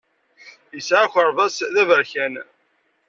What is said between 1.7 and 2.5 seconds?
d aberkan.